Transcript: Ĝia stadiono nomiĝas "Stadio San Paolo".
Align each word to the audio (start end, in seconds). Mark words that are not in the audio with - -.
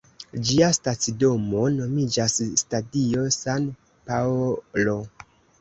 Ĝia 0.47 0.69
stadiono 0.77 1.61
nomiĝas 1.75 2.39
"Stadio 2.63 3.29
San 3.39 3.71
Paolo". 4.09 5.01